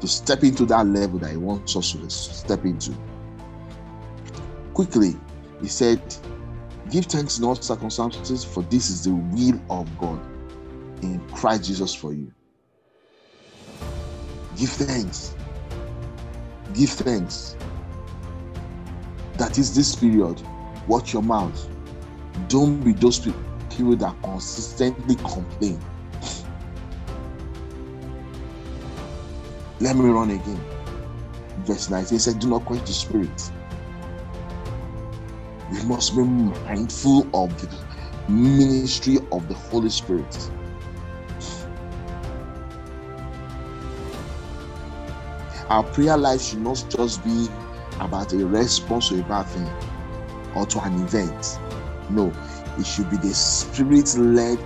To 0.00 0.08
step 0.08 0.44
into 0.44 0.66
that 0.66 0.86
level 0.86 1.18
that 1.20 1.30
He 1.30 1.38
wants 1.38 1.74
us 1.74 1.92
to 1.92 2.10
step 2.10 2.66
into. 2.66 2.94
Quickly, 4.74 5.16
He 5.62 5.68
said, 5.68 6.02
Give 6.92 7.06
thanks 7.06 7.38
in 7.38 7.44
all 7.44 7.54
circumstances, 7.54 8.44
for 8.44 8.62
this 8.64 8.90
is 8.90 9.04
the 9.04 9.14
will 9.14 9.58
of 9.70 9.88
God 9.96 10.20
in 11.02 11.26
Christ 11.32 11.64
Jesus 11.64 11.94
for 11.94 12.12
you. 12.12 12.30
Give 14.58 14.68
thanks. 14.68 15.34
Give 16.74 16.90
thanks. 16.90 17.56
That 19.38 19.56
is 19.56 19.74
this 19.74 19.96
period. 19.96 20.42
Watch 20.86 21.14
your 21.14 21.22
mouth. 21.22 21.66
Don't 22.48 22.84
be 22.84 22.92
those 22.92 23.20
people 23.20 23.96
that 23.96 24.14
consistently 24.22 25.16
complain. 25.16 25.80
Let 29.80 29.96
me 29.96 30.10
run 30.10 30.28
again. 30.28 30.60
Verse 31.60 31.88
19 31.88 32.18
said, 32.18 32.38
Do 32.38 32.50
not 32.50 32.66
quench 32.66 32.86
the 32.86 32.92
spirit 32.92 33.50
we 35.72 35.82
must 35.84 36.14
be 36.14 36.22
mindful 36.22 37.26
of 37.34 37.58
the 37.60 38.30
ministry 38.30 39.16
of 39.32 39.48
the 39.48 39.54
Holy 39.54 39.88
Spirit. 39.88 40.50
Our 45.70 45.82
prayer 45.84 46.18
life 46.18 46.42
should 46.42 46.60
not 46.60 46.84
just 46.90 47.24
be 47.24 47.48
about 47.98 48.32
a 48.34 48.46
response 48.46 49.08
to 49.08 49.20
a 49.20 49.22
bad 49.22 49.44
thing 49.44 49.68
or 50.54 50.66
to 50.66 50.80
an 50.84 51.02
event. 51.02 51.58
No, 52.10 52.30
it 52.78 52.84
should 52.84 53.08
be 53.10 53.16
the 53.16 53.32
spirit 53.32 54.14
led, 54.18 54.58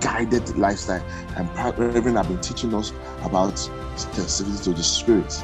guided 0.00 0.56
lifestyle. 0.56 1.04
And 1.36 1.50
Reverend 1.78 2.16
have 2.16 2.28
been 2.28 2.40
teaching 2.40 2.72
us 2.72 2.92
about 3.22 3.58
sensitivity 3.96 4.64
to 4.64 4.70
the 4.72 4.82
spirit. 4.82 5.34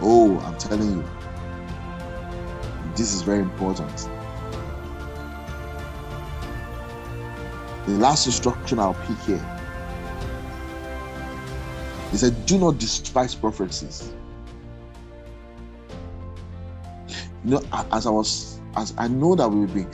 Oh, 0.00 0.40
I'm 0.44 0.58
telling 0.58 0.90
you, 0.96 1.04
this 2.98 3.14
is 3.14 3.22
very 3.22 3.38
important. 3.38 4.08
The 7.86 7.92
last 7.92 8.26
instruction 8.26 8.80
I'll 8.80 8.94
pick 8.94 9.18
here. 9.20 9.58
He 12.10 12.16
said, 12.16 12.44
Do 12.44 12.58
not 12.58 12.78
despise 12.78 13.34
prophecies. 13.36 14.12
You 17.44 17.52
know, 17.52 17.62
as 17.92 18.06
I 18.06 18.10
was, 18.10 18.60
as 18.76 18.92
I 18.98 19.06
know 19.06 19.36
that 19.36 19.48
we've 19.48 19.72
been, 19.72 19.88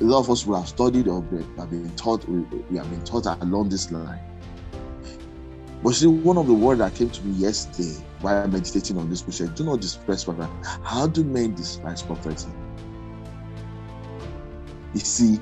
a 0.00 0.04
lot 0.04 0.18
of 0.18 0.30
us 0.30 0.44
will 0.44 0.58
have 0.58 0.68
studied 0.68 1.06
or 1.06 1.22
have 1.56 1.70
been 1.70 1.94
taught, 1.96 2.28
we, 2.28 2.40
we 2.68 2.76
have 2.76 2.90
been 2.90 3.04
taught 3.04 3.26
along 3.42 3.68
this 3.68 3.92
line. 3.92 4.18
But 5.84 5.94
see, 5.94 6.08
one 6.08 6.36
of 6.36 6.48
the 6.48 6.52
words 6.54 6.80
that 6.80 6.94
came 6.94 7.10
to 7.10 7.24
me 7.24 7.34
yesterday 7.38 8.04
while 8.24 8.48
meditating 8.48 8.96
on 8.96 9.10
this 9.10 9.20
question, 9.20 9.52
do 9.54 9.64
not 9.64 9.82
despise 9.82 10.24
prophecy. 10.24 10.50
How 10.82 11.06
do 11.06 11.22
men 11.22 11.54
despise 11.54 12.02
prophecy? 12.02 12.48
You 14.94 15.00
see, 15.00 15.36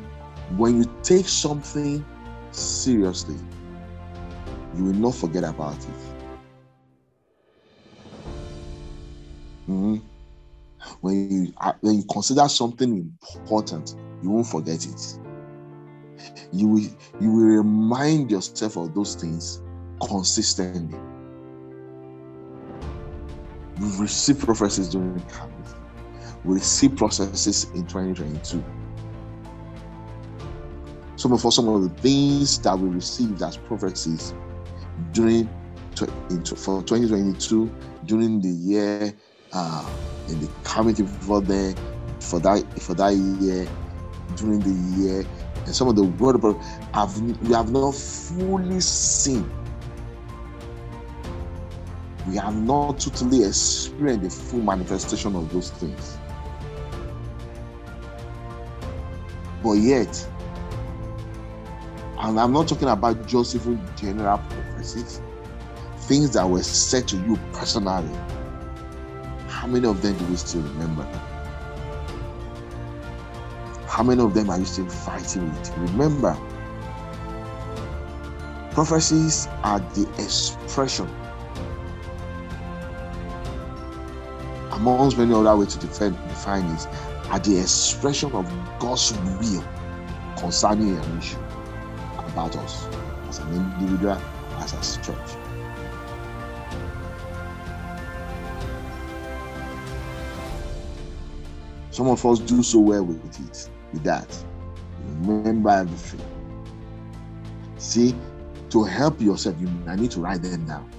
when 0.57 0.79
you 0.79 0.93
take 1.05 1.29
something 1.29 2.05
seriously, 2.51 3.37
you 4.77 4.85
will 4.85 4.95
not 4.95 5.15
forget 5.15 5.45
about 5.45 5.77
it. 5.77 5.91
Mm-hmm. 9.69 9.97
When 11.03 11.31
you 11.31 11.53
uh, 11.61 11.75
when 11.83 11.95
you 11.99 12.05
consider 12.11 12.49
something 12.49 13.17
important, 13.33 13.95
you 14.25 14.31
won't 14.31 14.49
forget 14.49 14.85
it. 14.85 15.19
You 16.53 16.67
will 16.67 16.81
you 17.21 17.31
will 17.31 17.59
remind 17.59 18.33
yourself 18.33 18.77
of 18.77 18.93
those 18.93 19.15
things 19.15 19.63
consistently. 20.01 20.99
We 23.81 23.89
receive 23.99 24.41
prophecies 24.41 24.89
during 24.89 25.21
campus. 25.21 25.75
We 26.45 26.55
receive 26.55 26.97
processes 26.97 27.65
in 27.75 27.87
2022. 27.87 28.65
Some 31.17 31.33
of 31.33 31.47
us, 31.47 31.55
some 31.55 31.69
of 31.69 31.83
the 31.83 32.03
things 32.03 32.59
that 32.61 32.79
we 32.79 32.89
received 32.89 33.43
as 33.43 33.57
prophecies 33.57 34.35
during 35.13 35.49
for 35.97 36.83
2022 36.83 37.71
during 38.07 38.41
the 38.41 38.49
year 38.49 39.13
uh, 39.53 39.89
in 40.29 40.41
the 40.41 40.51
community 40.65 41.03
before 41.03 41.41
then 41.43 41.75
for 42.21 42.41
that 42.41 42.65
for 42.81 42.95
that 42.95 43.11
year 43.15 43.69
during 44.37 44.61
the 44.61 45.01
year 45.01 45.25
and 45.67 45.75
some 45.75 45.89
of 45.89 45.97
the 45.97 46.05
word 46.05 46.41
but 46.41 46.55
have 46.95 47.21
we 47.21 47.55
have 47.55 47.71
not 47.71 47.95
fully 47.95 48.81
seen 48.81 49.49
we 52.33 52.39
have 52.39 52.57
not 52.57 52.99
totally 52.99 53.45
experienced 53.45 54.23
the 54.23 54.31
full 54.31 54.63
manifestation 54.63 55.37
of 55.37 55.53
those 55.53 55.71
things 55.71 56.19
but 59.63 59.75
yet 59.75 60.29
and 62.19 62.41
i'm 62.41 62.53
not 62.53 62.67
talking 62.67 62.89
about 62.89 63.25
just 63.29 63.55
even 63.55 63.81
general 63.97 64.39
prophecies 64.39 65.21
things 66.09 66.33
that 66.33 66.49
were 66.49 66.63
said 66.63 67.07
to 67.07 67.17
you 67.19 67.39
personally 67.53 68.19
how 69.63 69.69
many 69.69 69.87
of 69.87 70.03
them 70.03 70.19
do 70.19 70.25
we 70.25 70.35
still 70.35 70.61
remember? 70.63 71.05
How 73.87 74.03
many 74.03 74.21
of 74.21 74.35
them 74.35 74.51
are 74.51 74.59
you 74.59 74.65
still 74.65 74.89
fighting 74.89 75.49
with? 75.49 75.79
Remember, 75.79 76.37
prophecies 78.73 79.47
are 79.63 79.79
the 79.95 80.09
expression, 80.19 81.09
amongst 84.83 85.17
many 85.17 85.33
other 85.33 85.57
ways 85.57 85.77
to 85.77 85.87
defend, 85.87 86.17
define 86.29 86.69
this, 86.73 86.87
are 87.31 87.39
the 87.39 87.61
expression 87.61 88.33
of 88.33 88.45
God's 88.81 89.13
will 89.13 89.65
concerning 90.37 90.97
an 90.97 91.19
issue 91.19 91.39
about 92.29 92.57
us 92.57 92.87
as 93.29 93.39
an 93.39 93.55
individual, 93.55 94.21
as 94.59 94.73
a 94.73 95.03
church. 95.03 95.17
Some 101.93 102.09
of 102.09 102.25
us 102.27 102.41
do 102.41 102.63
so 102.65 102.81
well 102.81 103.05
with 103.05 103.25
it, 103.39 103.71
with 103.93 104.03
that. 104.03 104.37
Remember 105.21 105.71
everything. 105.71 106.21
See, 107.77 108.17
to 108.71 108.83
help 108.83 109.21
yourself, 109.21 109.55
you 109.61 109.71
I 109.87 109.95
need 109.95 110.11
to 110.13 110.21
write 110.21 110.43
them 110.43 110.67
down. 110.67 110.91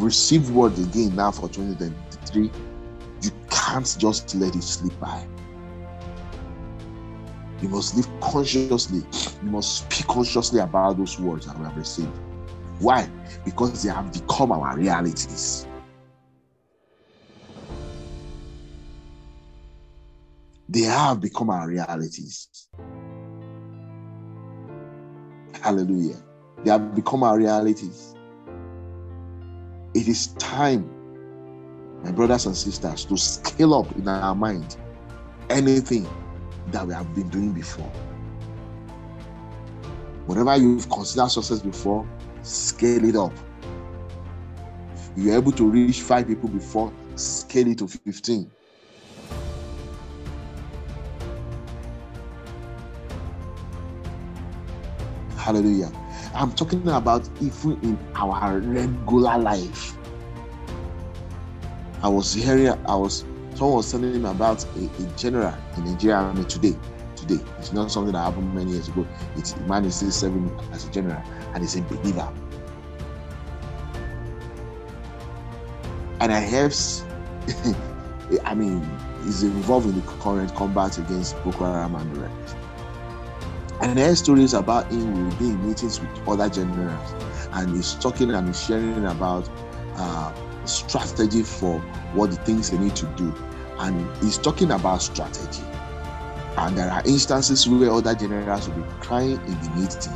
Receive 0.00 0.50
word 0.50 0.78
again 0.78 1.14
now 1.14 1.30
for 1.30 1.48
2023. 1.48 2.50
You 3.22 3.30
can't 3.50 3.96
just 3.98 4.34
let 4.34 4.56
it 4.56 4.62
slip 4.62 4.98
by. 4.98 5.26
You 7.60 7.68
must 7.68 7.94
live 7.96 8.08
consciously. 8.20 9.02
You 9.42 9.50
must 9.50 9.84
speak 9.84 10.06
consciously 10.06 10.60
about 10.60 10.96
those 10.96 11.20
words 11.20 11.46
that 11.46 11.58
we 11.58 11.64
have 11.64 11.76
received. 11.76 12.18
Why? 12.78 13.08
Because 13.44 13.82
they 13.82 13.90
have 13.90 14.12
become 14.12 14.52
our 14.52 14.76
realities. 14.76 15.66
they 20.70 20.82
have 20.82 21.20
become 21.20 21.50
our 21.50 21.66
realities. 21.66 22.48
Hallelujah. 25.60 26.22
They 26.64 26.70
have 26.70 26.94
become 26.94 27.24
our 27.24 27.36
realities. 27.36 28.14
It 29.92 30.06
is 30.06 30.28
time, 30.34 30.88
my 32.04 32.12
brothers 32.12 32.46
and 32.46 32.56
sisters, 32.56 33.04
to 33.06 33.16
scale 33.16 33.74
up 33.74 33.90
in 33.96 34.06
our 34.06 34.34
mind 34.34 34.76
anything 35.48 36.08
that 36.68 36.86
we 36.86 36.94
have 36.94 37.12
been 37.14 37.28
doing 37.28 37.52
before. 37.52 37.90
Whatever 40.26 40.56
you've 40.56 40.88
considered 40.88 41.28
success 41.28 41.58
before, 41.58 42.06
scale 42.42 43.04
it 43.04 43.16
up. 43.16 43.32
You're 45.16 45.36
able 45.36 45.52
to 45.52 45.68
reach 45.68 46.02
five 46.02 46.28
people 46.28 46.48
before, 46.48 46.92
scale 47.16 47.66
it 47.66 47.78
to 47.78 47.88
15. 47.88 48.48
Hallelujah. 55.36 55.90
I'm 56.34 56.52
talking 56.52 56.86
about 56.88 57.28
even 57.40 57.72
in 57.82 57.98
our 58.14 58.60
regular 58.60 59.36
life. 59.38 59.96
I 62.02 62.08
was 62.08 62.32
hearing, 62.32 62.68
I 62.68 62.94
was, 62.94 63.24
someone 63.54 63.76
was 63.76 63.90
telling 63.90 64.22
me 64.22 64.30
about 64.30 64.64
a, 64.76 64.84
a 64.84 65.16
general 65.16 65.52
in 65.76 65.84
Nigeria 65.84 66.16
Army 66.16 66.44
today. 66.44 66.76
Today, 67.16 67.40
it's 67.58 67.72
not 67.72 67.90
something 67.90 68.12
that 68.12 68.20
happened 68.20 68.54
many 68.54 68.72
years 68.72 68.88
ago. 68.88 69.06
It's 69.36 69.52
a 69.52 69.60
man 69.62 69.84
is 69.84 69.96
still 69.96 70.10
serving 70.10 70.58
as 70.72 70.86
a 70.86 70.90
general 70.90 71.22
and 71.52 71.62
he's 71.62 71.76
a 71.76 71.82
believer. 71.82 72.32
And 76.20 76.32
I 76.32 76.38
have, 76.38 76.74
I 78.44 78.54
mean, 78.54 78.88
he's 79.24 79.42
involved 79.42 79.86
in 79.88 79.96
the 79.96 80.06
current 80.22 80.54
combat 80.54 80.96
against 80.96 81.34
Boko 81.42 81.64
Haram 81.64 81.94
and 81.96 82.14
the 82.16 82.20
rest. 82.20 82.56
And 83.80 83.98
are 83.98 84.14
stories 84.14 84.52
about 84.52 84.90
him 84.92 85.28
will 85.28 85.36
be 85.36 85.46
in 85.46 85.66
meetings 85.66 86.00
with 86.00 86.28
other 86.28 86.50
generals, 86.50 87.14
and 87.52 87.74
he's 87.74 87.94
talking 87.94 88.30
and 88.30 88.48
he's 88.48 88.62
sharing 88.62 89.06
about 89.06 89.48
uh, 89.96 90.32
strategy 90.66 91.42
for 91.42 91.80
what 92.12 92.30
the 92.30 92.36
things 92.36 92.70
they 92.70 92.78
need 92.78 92.94
to 92.96 93.06
do. 93.16 93.34
And 93.78 94.06
he's 94.22 94.36
talking 94.36 94.70
about 94.72 95.00
strategy. 95.00 95.62
And 96.58 96.76
there 96.76 96.90
are 96.90 97.02
instances 97.06 97.66
where 97.66 97.90
other 97.90 98.14
generals 98.14 98.68
will 98.68 98.82
be 98.82 98.90
crying 99.00 99.40
in 99.46 99.60
the 99.62 99.70
meeting, 99.76 100.12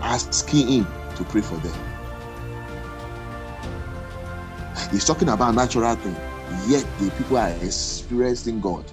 asking 0.00 0.68
him 0.68 0.86
to 1.16 1.24
pray 1.24 1.42
for 1.42 1.56
them. 1.56 1.78
He's 4.90 5.04
talking 5.04 5.28
about 5.28 5.54
natural 5.54 5.94
things, 5.96 6.16
yet 6.66 6.86
the 6.98 7.10
people 7.10 7.36
are 7.36 7.50
experiencing 7.60 8.60
God. 8.60 8.90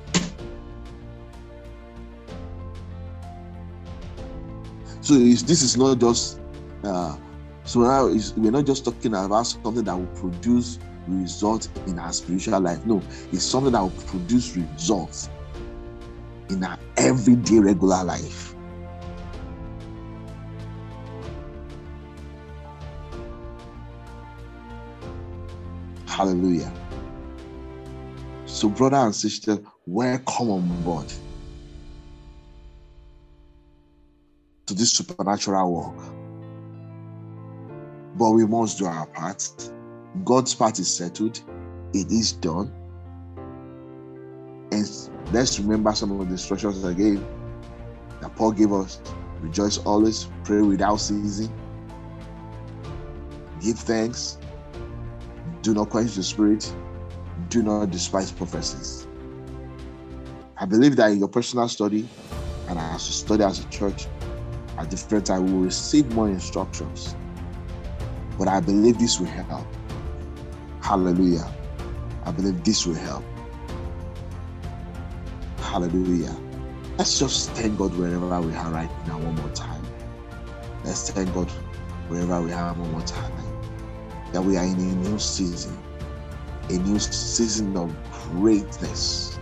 So 5.06 5.14
this 5.14 5.62
is 5.62 5.78
not 5.78 6.00
just 6.00 6.40
uh, 6.84 7.16
so 7.64 7.82
now 7.82 8.08
we're 8.38 8.50
not 8.50 8.66
just 8.66 8.86
talking 8.86 9.14
about 9.14 9.44
something 9.44 9.84
that 9.84 9.96
will 9.96 10.08
produce 10.20 10.80
results 11.08 11.70
in 11.86 12.00
our 12.00 12.12
spiritual 12.12 12.60
life. 12.60 12.84
No, 12.88 13.04
it's 13.32 13.44
something 13.44 13.74
that 13.74 13.82
will 13.84 13.92
produce 14.08 14.58
results 14.58 15.30
in 16.50 16.64
our 16.64 16.80
everyday 16.98 17.60
regular 17.60 18.04
life. 18.04 18.56
Hallelujah. 26.08 26.74
So, 28.48 28.70
brother 28.70 28.98
and 28.98 29.14
sister, 29.14 29.60
welcome 29.86 30.50
on 30.50 30.82
board. 30.82 31.14
To 34.66 34.74
this 34.74 34.92
supernatural 34.92 35.72
work. 35.74 36.14
But 38.18 38.32
we 38.32 38.46
must 38.46 38.80
do 38.80 38.86
our 38.86 39.08
part. 39.08 39.72
God's 40.24 40.56
part 40.56 40.80
is 40.80 40.94
settled, 40.94 41.42
it 41.94 42.12
is 42.12 42.32
done. 42.32 42.72
And 44.72 44.86
Let's 45.32 45.60
remember 45.60 45.92
some 45.94 46.12
of 46.20 46.28
the 46.28 46.34
instructions 46.34 46.84
again 46.84 47.26
that 48.22 48.36
Paul 48.36 48.52
gave 48.52 48.72
us. 48.72 49.02
Rejoice 49.42 49.80
always, 49.80 50.28
pray 50.44 50.62
without 50.62 50.98
ceasing, 50.98 51.52
give 53.62 53.78
thanks, 53.78 54.38
do 55.62 55.74
not 55.74 55.90
quench 55.90 56.16
the 56.16 56.24
spirit, 56.24 56.74
do 57.50 57.62
not 57.62 57.92
despise 57.92 58.32
prophecies. 58.32 59.08
I 60.58 60.66
believe 60.66 60.96
that 60.96 61.12
in 61.12 61.20
your 61.20 61.28
personal 61.28 61.68
study 61.68 62.08
and 62.70 62.80
as 62.80 63.06
you 63.08 63.14
study 63.14 63.44
as 63.44 63.60
a 63.60 63.68
church, 63.70 64.08
at 64.78 64.90
different 64.90 65.26
times, 65.26 65.50
we 65.50 65.58
will 65.58 65.64
receive 65.64 66.12
more 66.14 66.28
instructions. 66.28 67.16
But 68.38 68.48
I 68.48 68.60
believe 68.60 68.98
this 69.00 69.20
will 69.20 69.28
help. 69.28 69.66
Hallelujah. 70.82 71.50
I 72.26 72.32
believe 72.32 72.64
this 72.64 72.86
will 72.86 72.96
help. 72.96 73.24
Hallelujah. 75.60 76.36
Let's 76.98 77.20
just 77.20 77.52
thank 77.52 77.78
God 77.78 77.96
wherever 77.96 78.42
we 78.42 78.54
are 78.54 78.72
right 78.72 79.08
now, 79.08 79.18
one 79.20 79.36
more 79.36 79.50
time. 79.50 79.84
Let's 80.84 81.10
thank 81.10 81.34
God 81.34 81.50
wherever 82.08 82.42
we 82.42 82.52
are 82.54 82.74
one 82.74 82.92
more 82.92 83.02
time. 83.02 83.32
That 84.34 84.42
we 84.42 84.58
are 84.58 84.64
in 84.64 84.76
a 84.76 84.96
new 85.10 85.20
season, 85.20 85.78
a 86.70 86.74
new 86.74 87.00
season 87.00 87.76
of 87.78 87.94
greatness, 88.32 89.40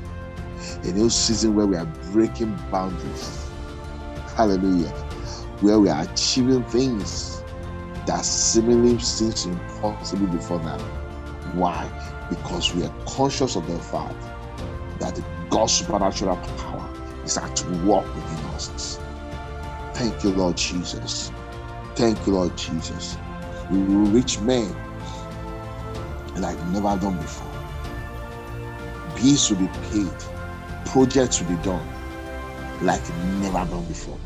a 0.83 0.91
new 0.91 1.09
season 1.09 1.55
where 1.55 1.65
we 1.65 1.75
are 1.77 1.85
breaking 2.11 2.55
boundaries. 2.71 3.49
Hallelujah. 4.35 5.02
Where 5.63 5.80
we 5.80 5.88
are 5.88 6.04
achieving 6.04 6.62
things 6.65 7.41
that 8.06 8.26
seemingly 8.26 8.99
seems 8.99 9.45
impossible 9.45 10.28
before 10.28 10.60
now. 10.60 10.78
Why? 11.54 11.89
Because 12.30 12.76
we 12.76 12.84
are 12.84 12.93
conscious 13.06 13.56
of 13.56 13.65
the 13.67 13.80
fact 13.80 14.21
that 14.99 15.17
God's 15.49 15.71
supernatural 15.71 16.36
power 16.36 16.93
is 17.23 17.38
at 17.38 17.63
work 17.86 18.06
within 18.13 18.45
us. 18.47 18.99
Thank 19.93 20.21
you, 20.26 20.32
Lord 20.32 20.58
Jesus. 20.58 21.32
Thank 21.95 22.28
you, 22.28 22.34
Lord 22.34 22.58
Jesus. 22.58 23.15
We 23.71 23.78
will 23.78 24.12
reach 24.12 24.41
men 24.41 24.76
like 26.36 26.60
never 26.67 26.97
done 26.99 27.15
before. 27.15 27.47
Bills 29.15 29.49
will 29.49 29.60
be 29.60 29.69
paid, 29.93 30.12
projects 30.88 31.39
will 31.39 31.56
be 31.56 31.63
done 31.63 31.88
like 32.82 33.02
never 33.39 33.65
done 33.71 33.86
before. 33.86 34.19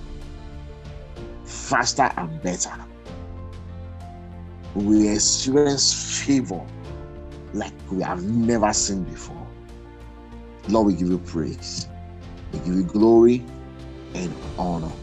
Faster 1.68 2.10
and 2.16 2.42
better. 2.42 2.72
We 4.74 5.10
experience 5.10 6.24
favor 6.24 6.66
like 7.54 7.74
we 7.92 8.02
have 8.04 8.24
never 8.24 8.72
seen 8.72 9.04
before. 9.04 9.46
Lord, 10.70 10.88
we 10.88 10.94
give 10.94 11.10
you 11.10 11.18
praise. 11.18 11.90
We 12.54 12.60
give 12.60 12.74
you 12.76 12.84
glory 12.84 13.44
and 14.16 14.34
honor. 14.58 14.94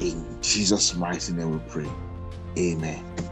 In 0.00 0.42
Jesus' 0.42 0.96
mighty 0.96 1.32
name 1.32 1.52
we 1.52 1.60
pray. 1.68 1.88
Amen. 2.58 3.29